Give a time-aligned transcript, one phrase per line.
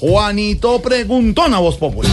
[0.00, 2.08] Juanito Preguntón a Voz Populi.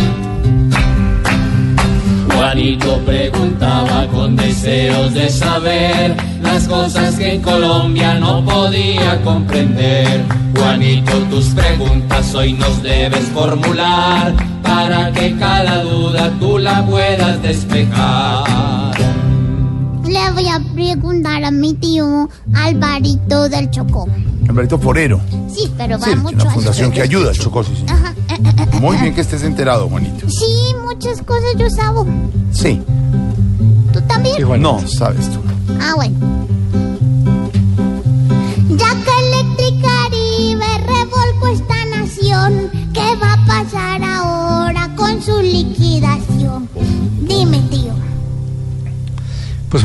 [2.33, 10.25] Juanito preguntaba con deseos de saber las cosas que en Colombia no podía comprender.
[10.57, 18.95] Juanito, tus preguntas hoy nos debes formular para que cada duda tú la puedas despejar.
[20.07, 24.07] Le voy a preguntar a mi tío Alvarito del Chocó.
[24.47, 25.19] Alberto Forero.
[25.53, 27.63] Sí, pero va Sí, mucho una a fundación que ayuda al Chocó.
[27.63, 27.85] sí, sí.
[27.87, 30.29] Ajá, eh, eh, eh, Muy bien que estés enterado, Juanito.
[30.29, 32.05] Sí, muchas cosas yo sabo.
[32.51, 32.81] Sí.
[33.93, 34.61] ¿Tú también?
[34.61, 35.39] No, sabes tú.
[35.81, 36.15] Ah, bueno.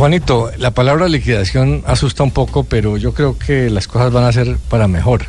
[0.01, 4.33] Juanito, la palabra liquidación asusta un poco, pero yo creo que las cosas van a
[4.33, 5.27] ser para mejor.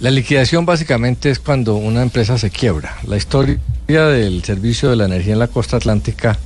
[0.00, 2.96] La liquidación básicamente es cuando una empresa se quiebra.
[3.06, 6.38] La historia del servicio de la energía en la costa atlántica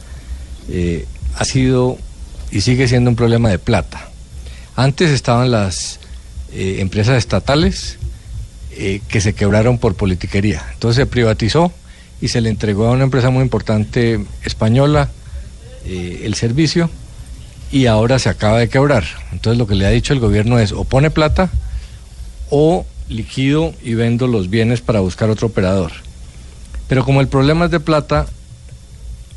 [0.68, 1.98] eh, ha sido
[2.50, 4.08] y sigue siendo un problema de plata.
[4.74, 6.00] Antes estaban las
[6.52, 7.96] eh, empresas estatales
[8.72, 10.64] eh, que se quebraron por politiquería.
[10.72, 11.70] Entonces se privatizó
[12.20, 15.10] y se le entregó a una empresa muy importante española
[15.86, 16.90] el servicio
[17.74, 19.02] y ahora se acaba de quebrar.
[19.32, 21.50] Entonces lo que le ha dicho el gobierno es o pone plata
[22.48, 25.90] o liquido y vendo los bienes para buscar otro operador.
[26.86, 28.26] Pero como el problema es de plata,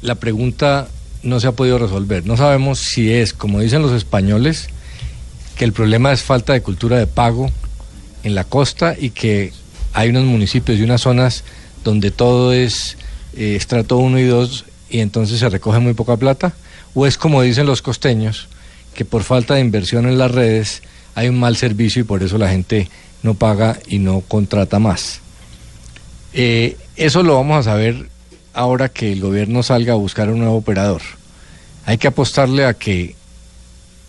[0.03, 0.87] la pregunta
[1.23, 2.27] no se ha podido resolver.
[2.27, 4.67] No sabemos si es, como dicen los españoles,
[5.55, 7.49] que el problema es falta de cultura de pago
[8.21, 9.51] en la costa y que
[9.93, 11.43] hay unos municipios y unas zonas
[11.83, 12.99] donde todo es
[13.35, 16.53] eh, estrato 1 y 2 y entonces se recoge muy poca plata,
[16.93, 18.47] o es como dicen los costeños,
[18.95, 20.81] que por falta de inversión en las redes
[21.15, 22.89] hay un mal servicio y por eso la gente
[23.23, 25.19] no paga y no contrata más.
[26.33, 28.09] Eh, eso lo vamos a saber
[28.53, 31.01] ahora que el gobierno salga a buscar un nuevo operador.
[31.85, 33.15] Hay que apostarle a que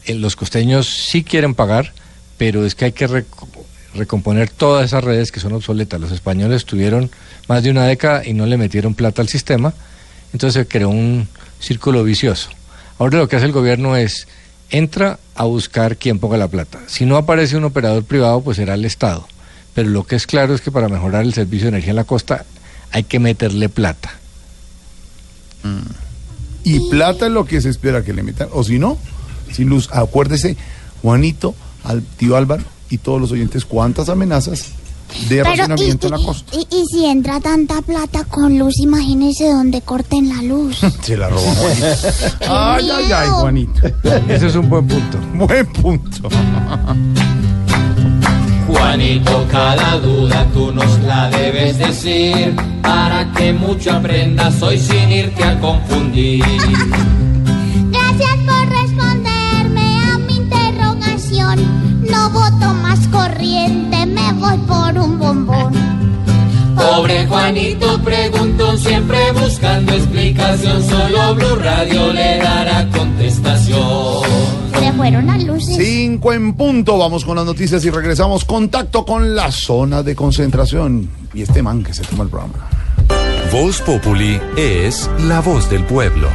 [0.07, 1.93] eh, los costeños sí quieren pagar,
[2.37, 3.49] pero es que hay que reco-
[3.95, 6.01] recomponer todas esas redes que son obsoletas.
[6.01, 7.11] Los españoles tuvieron
[7.47, 9.75] más de una década y no le metieron plata al sistema,
[10.33, 11.29] entonces se creó un
[11.61, 12.51] círculo vicioso.
[12.99, 14.27] Ahora lo que hace el gobierno es
[14.71, 16.81] entra a buscar quién ponga la plata.
[16.87, 19.27] Si no aparece un operador privado, pues será el Estado.
[19.75, 22.05] Pero lo que es claro es que para mejorar el servicio de energía en la
[22.05, 22.45] costa
[22.91, 24.11] hay que meterle plata.
[26.65, 28.49] Y plata es lo que se espera que le metan.
[28.53, 28.99] O si no,
[29.53, 29.89] sin luz.
[29.93, 30.57] Acuérdese,
[31.03, 34.73] Juanito, al tío Álvaro y todos los oyentes, cuántas amenazas
[35.29, 36.53] de racionamiento en la costa.
[36.57, 40.79] y- y si entra tanta plata con luz, imagínese donde corten la luz.
[41.03, 41.87] Se la robó Juanito.
[42.49, 43.29] Ay, ay, ay.
[43.31, 43.81] Juanito.
[44.29, 45.19] Ese es un buen punto.
[45.35, 46.29] Buen punto.
[48.67, 55.43] Juanito, cada duda tú nos la debes decir para que mucho aprendas hoy sin irte
[55.43, 56.45] a confundir.
[57.91, 62.05] Gracias por responderme a mi interrogación.
[62.11, 65.73] No voto más corriente, me voy por un bombón.
[66.77, 74.23] Pobre Juanito preguntó siempre buscando explicación, solo Blue Radio le dará contestación.
[74.79, 75.77] Se fueron las luces.
[75.77, 76.97] Cinco en punto.
[76.99, 78.45] Vamos con las noticias y regresamos.
[78.45, 81.11] Contacto con la zona de concentración.
[81.35, 82.69] Y este man que se toma el programa.
[83.53, 86.29] Voz Populi es la voz del pueblo.